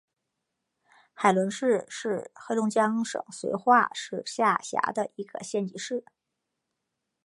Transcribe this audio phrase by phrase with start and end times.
[1.13, 6.03] 海伦市是黑龙江省绥化市下辖的一个县级市。